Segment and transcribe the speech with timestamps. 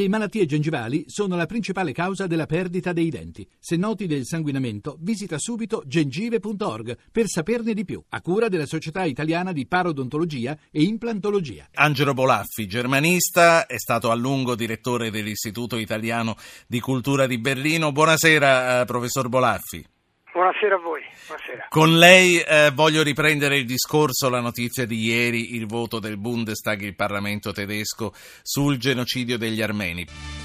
[0.00, 3.46] Le malattie gengivali sono la principale causa della perdita dei denti.
[3.58, 9.04] Se noti del sanguinamento, visita subito gengive.org per saperne di più, a cura della Società
[9.04, 11.68] Italiana di Parodontologia e Implantologia.
[11.74, 16.34] Angelo Bolaffi, germanista, è stato a lungo direttore dell'Istituto Italiano
[16.66, 17.92] di Cultura di Berlino.
[17.92, 19.84] Buonasera, eh, professor Bolaffi.
[20.32, 21.02] Buonasera a voi.
[21.26, 21.66] Buonasera.
[21.68, 26.82] Con lei eh, voglio riprendere il discorso, la notizia di ieri, il voto del Bundestag,
[26.82, 30.39] il Parlamento tedesco, sul genocidio degli armeni.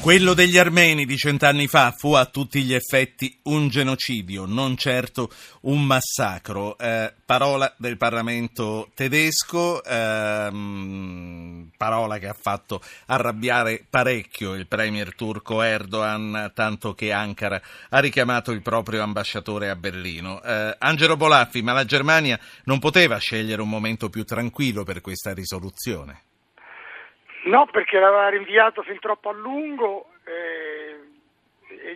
[0.00, 5.30] Quello degli armeni di cent'anni fa fu a tutti gli effetti un genocidio, non certo
[5.62, 6.78] un massacro.
[6.78, 15.60] Eh, parola del Parlamento tedesco, ehm, parola che ha fatto arrabbiare parecchio il premier turco
[15.60, 17.60] Erdogan, tanto che Ankara
[17.90, 20.42] ha richiamato il proprio ambasciatore a Berlino.
[20.42, 25.34] Eh, Angelo Bolaffi, ma la Germania non poteva scegliere un momento più tranquillo per questa
[25.34, 26.22] risoluzione?
[27.42, 31.00] No, perché l'aveva rinviato fin troppo a lungo eh,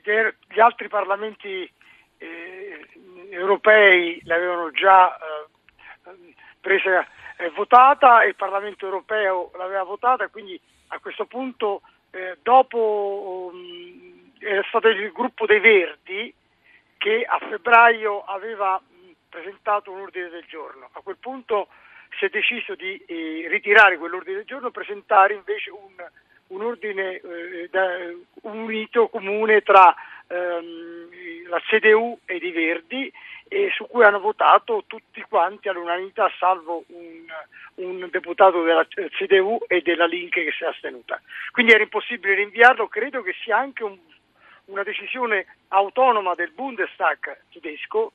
[0.02, 1.70] e gli altri parlamenti
[2.18, 2.88] eh,
[3.30, 7.06] europei l'avevano già eh, presa
[7.36, 14.62] e votata il Parlamento europeo l'aveva votata, quindi a questo punto eh, dopo um, era
[14.68, 16.32] stato il gruppo dei Verdi
[16.96, 20.88] che a febbraio aveva mh, presentato un ordine del giorno.
[20.92, 21.68] A quel punto
[22.18, 25.94] si è deciso di eh, ritirare quell'ordine del giorno e presentare invece un,
[26.48, 27.86] un ordine eh, da,
[28.42, 29.94] unito, comune tra
[30.26, 33.12] ehm, la CDU ed i Verdi
[33.48, 37.24] e su cui hanno votato tutti quanti all'unanimità salvo un,
[37.74, 41.20] un deputato della CDU e della Linke che si è astenuta.
[41.52, 43.96] Quindi era impossibile rinviarlo, credo che sia anche un,
[44.66, 48.12] una decisione autonoma del Bundestag tedesco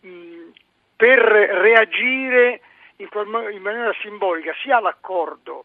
[0.00, 0.50] mh,
[0.96, 2.60] per reagire
[3.02, 3.08] in,
[3.52, 5.64] in maniera simbolica sia all'accordo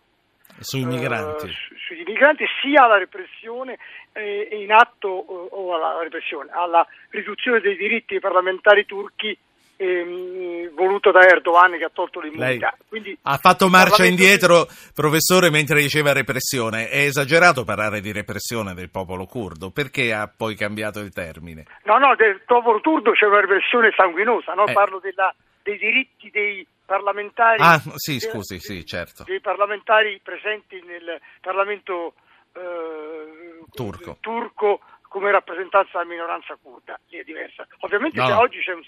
[0.60, 1.46] sui migranti.
[1.46, 3.78] Uh, sugli migranti sia alla repressione
[4.14, 9.38] eh, in atto uh, o alla repressione, alla riduzione dei diritti parlamentari turchi
[9.78, 12.76] ehm, voluto da Erdogan che ha tolto l'immunità.
[12.88, 16.90] Quindi, ha fatto marcia indietro, professore, mentre diceva repressione.
[16.90, 19.72] È esagerato parlare di repressione del popolo curdo.
[19.72, 21.66] Perché ha poi cambiato il termine?
[21.84, 24.66] No, no, del popolo curdo c'è una repressione sanguinosa, no?
[24.66, 24.74] eh.
[24.74, 25.34] parlo della,
[25.64, 29.24] dei diritti dei parlamentari, ah, sì, scusi, sì, certo.
[29.24, 32.14] dei parlamentari presenti nel Parlamento
[32.54, 34.18] eh, turco.
[34.20, 37.66] turco come rappresentanza della minoranza kurda, lì è diversa.
[37.80, 38.38] Ovviamente no.
[38.38, 38.82] oggi c'è, un,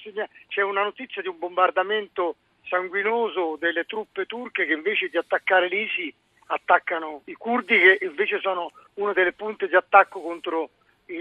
[0.48, 2.36] c'è, una notizia di un bombardamento
[2.68, 6.14] sanguinoso delle truppe turche che invece di attaccare l'ISI
[6.48, 10.70] attaccano i kurdi che invece sono una delle punte di attacco contro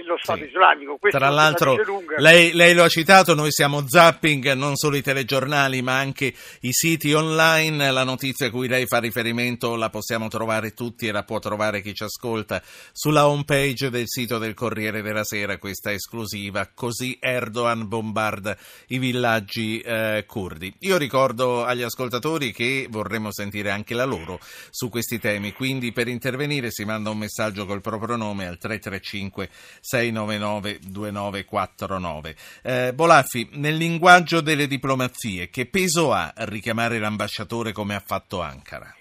[0.04, 0.46] lo Stato sì.
[0.46, 0.96] islamico.
[0.96, 1.76] Questa Tra l'altro,
[2.18, 6.72] lei, lei, lo ha citato, noi siamo zapping, non solo i telegiornali, ma anche i
[6.72, 7.90] siti online.
[7.92, 11.82] La notizia a cui lei fa riferimento la possiamo trovare tutti e la può trovare
[11.82, 12.60] chi ci ascolta
[12.92, 16.68] sulla homepage del sito del Corriere della Sera, questa esclusiva.
[16.74, 18.56] Così Erdogan bombarda
[18.88, 20.74] i villaggi eh, curdi.
[20.80, 26.08] Io ricordo agli ascoltatori che vorremmo sentire anche la loro su questi temi, quindi per
[26.08, 29.48] intervenire si manda un messaggio col proprio nome al 335
[29.80, 32.36] 699 2949.
[32.62, 38.94] Eh, Bolaffi, nel linguaggio delle diplomazie, che peso ha richiamare l'ambasciatore come ha fatto Ankara?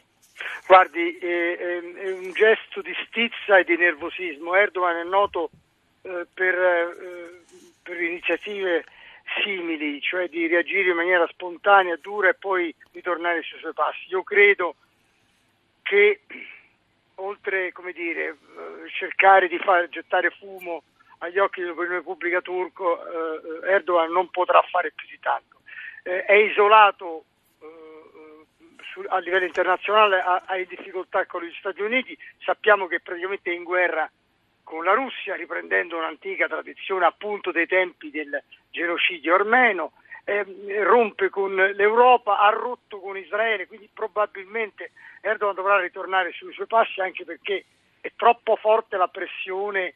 [0.68, 4.56] Guardi, è, è un gesto di stizza e di nervosismo.
[4.56, 5.50] Erdogan è noto
[6.02, 7.42] eh, per, eh,
[7.84, 8.84] per iniziative
[9.44, 14.06] simili, cioè di reagire in maniera spontanea, dura e poi ritornare sui suoi passi.
[14.10, 14.76] Io credo
[15.82, 16.22] che
[17.46, 20.84] oltre come dire, eh, cercare di far gettare fumo
[21.20, 23.00] agli occhi dell'opinione pubblica turco,
[23.64, 25.62] eh, Erdogan non potrà fare più di tanto.
[26.04, 27.26] Eh, è isolato
[27.62, 33.56] eh, a livello internazionale, ha, ha difficoltà con gli Stati Uniti, sappiamo che praticamente è
[33.56, 34.10] in guerra
[34.64, 38.42] con la Russia, riprendendo un'antica tradizione appunto dei tempi del
[38.72, 39.92] genocidio armeno,
[40.26, 40.44] eh,
[40.84, 44.92] rompe con l'Europa, ha rotto con Israele, quindi probabilmente
[45.22, 47.66] Erdogan dovrà ritornare sui suoi passi anche perché
[48.02, 49.94] è troppo forte la pressione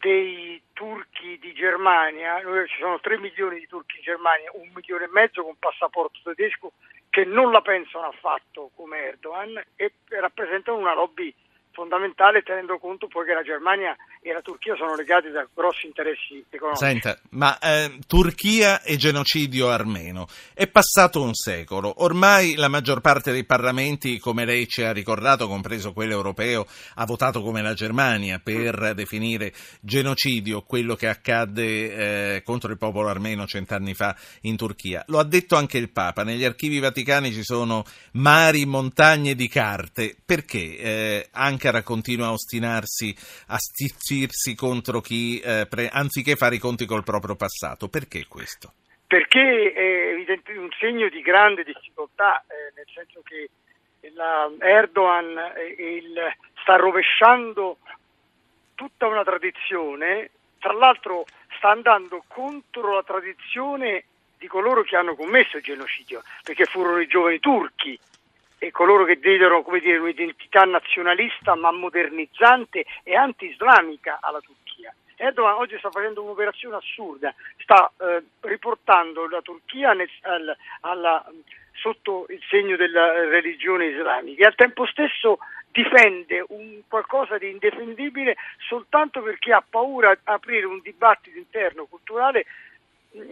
[0.00, 5.04] dei turchi di Germania, Noi, ci sono 3 milioni di turchi in Germania, un milione
[5.04, 6.72] e mezzo con passaporto tedesco
[7.10, 11.32] che non la pensano affatto come Erdogan e rappresentano una lobby
[11.72, 16.44] fondamentale tenendo conto poi che la Germania e la Turchia sono legati da grossi interessi
[16.48, 16.84] economici.
[16.84, 20.26] Senta, ma eh, Turchia e genocidio armeno.
[20.54, 22.02] È passato un secolo.
[22.04, 27.04] Ormai la maggior parte dei parlamenti, come lei ci ha ricordato, compreso quello europeo, ha
[27.04, 33.46] votato come la Germania per definire genocidio quello che accadde eh, contro il popolo armeno
[33.46, 35.02] cent'anni fa in Turchia.
[35.08, 36.22] Lo ha detto anche il Papa.
[36.22, 40.16] Negli archivi vaticani ci sono mari, montagne di carte.
[40.24, 41.28] Perché eh,
[41.62, 43.14] Ankara continua a ostinarsi
[43.48, 47.88] a stizzire riuscirsi contro chi, eh, pre- anziché fare i conti col proprio passato.
[47.88, 48.72] Perché questo?
[49.06, 50.14] Perché è
[50.56, 53.50] un segno di grande difficoltà, eh, nel senso che
[54.14, 56.14] la Erdogan eh, il,
[56.60, 57.78] sta rovesciando
[58.74, 61.24] tutta una tradizione, tra l'altro
[61.56, 64.04] sta andando contro la tradizione
[64.38, 67.98] di coloro che hanno commesso il genocidio, perché furono i giovani turchi
[68.62, 69.18] e coloro che
[69.64, 74.94] come dire, un'identità nazionalista ma modernizzante e anti-islamica alla Turchia.
[75.16, 81.24] Erdogan oggi sta facendo un'operazione assurda, sta eh, riportando la Turchia nel, al, alla,
[81.72, 85.38] sotto il segno della religione islamica e al tempo stesso
[85.72, 86.44] difende
[86.86, 88.36] qualcosa di indefendibile
[88.68, 92.44] soltanto perché ha paura di aprire un dibattito interno culturale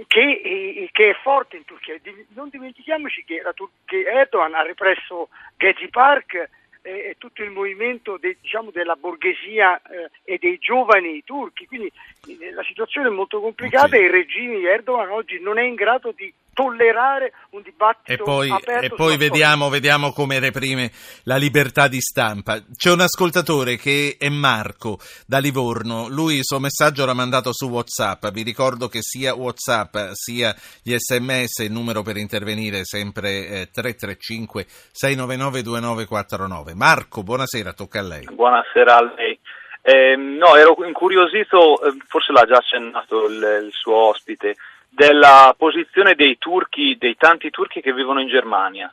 [0.06, 1.96] che, che, è forte in Turchia.
[2.34, 6.48] Non dimentichiamoci che, Tur- che Erdogan ha represso Gezi Park
[6.82, 11.92] e tutto il movimento de, diciamo, della borghesia eh, e dei giovani turchi, quindi
[12.26, 14.00] eh, la situazione è molto complicata okay.
[14.00, 18.16] e il regime di Erdogan oggi non è in grado di tollerare un dibattito e
[18.24, 18.84] poi, aperto.
[18.84, 20.90] E poi vediamo, vediamo, come reprime
[21.24, 22.60] la libertà di stampa.
[22.76, 27.68] C'è un ascoltatore che è Marco da Livorno, lui il suo messaggio l'ha mandato su
[27.68, 33.46] Whatsapp, vi ricordo che sia Whatsapp sia gli sms, il numero per intervenire è sempre
[33.46, 36.74] eh, 335 699 2949.
[36.74, 38.28] Marco, buonasera, tocca a lei.
[38.30, 39.38] Buonasera a lei.
[39.82, 44.56] Eh, no, ero incuriosito, eh, forse l'ha già accennato il, il suo ospite,
[44.90, 48.92] della posizione dei turchi, dei tanti turchi che vivono in Germania.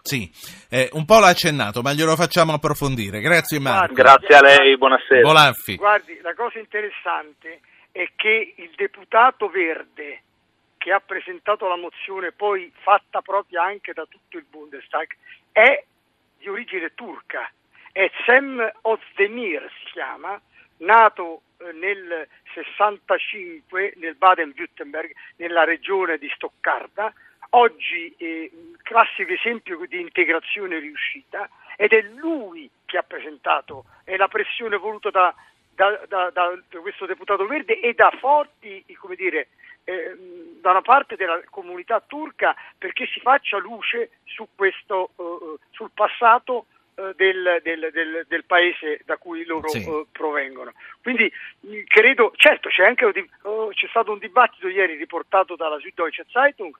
[0.00, 0.30] Sì,
[0.70, 3.20] eh, un po' l'ha accennato, ma glielo facciamo approfondire.
[3.20, 3.94] Grazie Marco.
[3.94, 5.20] Grazie a lei, buonasera.
[5.20, 5.76] Bolaffi.
[5.76, 7.60] Guardi, la cosa interessante
[7.92, 10.22] è che il deputato verde
[10.78, 15.08] che ha presentato la mozione, poi fatta propria anche da tutto il Bundestag,
[15.52, 15.84] è
[16.38, 17.50] di origine turca.
[17.90, 20.40] È Sem Ozdemir si chiama,
[20.78, 21.42] nato
[21.74, 27.12] nel 65 nel Baden-Württemberg, nella regione di Stoccarda,
[27.50, 28.50] oggi eh,
[28.82, 35.10] classico esempio di integrazione riuscita ed è lui che ha presentato, è la pressione voluta
[35.10, 35.34] da,
[35.74, 39.48] da, da, da questo deputato verde e da forti, come dire,
[39.84, 40.16] eh,
[40.60, 46.66] da una parte della comunità turca perché si faccia luce su questo, eh, sul passato
[46.68, 46.77] eh,
[47.16, 49.86] del, del, del, del, paese da cui loro sì.
[49.86, 50.72] uh, provengono.
[51.00, 51.32] Quindi
[51.86, 56.76] credo, certo c'è, anche, uh, c'è stato un dibattito ieri riportato dalla Süddeutsche Zeitung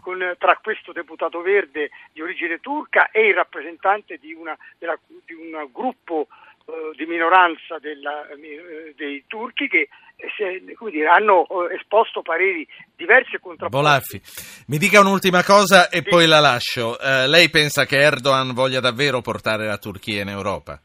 [0.00, 5.34] con, tra questo deputato verde di origine turca e il rappresentante di, una, della, di
[5.34, 6.26] un gruppo
[6.96, 8.26] di minoranza della,
[8.96, 9.88] dei turchi che
[10.36, 12.66] se, dire, hanno esposto pareri
[12.96, 13.84] diversi e contrapposti.
[13.84, 14.20] Bolaffi,
[14.68, 16.08] mi dica un'ultima cosa e sì.
[16.08, 16.96] poi la lascio.
[16.98, 20.80] Uh, lei pensa che Erdogan voglia davvero portare la Turchia in Europa?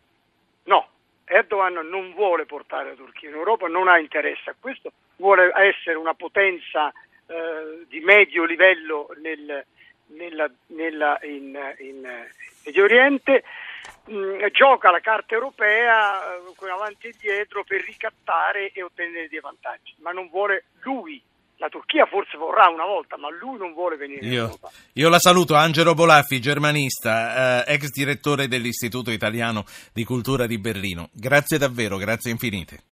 [0.65, 0.87] No,
[1.25, 5.97] Erdogan non vuole portare la Turchia in Europa, non ha interesse a questo, vuole essere
[5.97, 9.65] una potenza uh, di medio livello nel,
[10.07, 12.07] nella, nella, in, in
[12.65, 13.43] Medio Oriente
[14.05, 19.39] mh, mm, gioca la carta europea eh, avanti e dietro per ricattare e ottenere dei
[19.39, 21.21] vantaggi, ma non vuole lui.
[21.57, 24.71] La Turchia forse vorrà una volta, ma lui non vuole venire io, in Europa.
[24.93, 29.63] Io la saluto, Angelo Bolaffi, germanista, eh, ex direttore dell'Istituto Italiano
[29.93, 31.09] di Cultura di Berlino.
[31.13, 32.81] Grazie davvero, grazie infinite.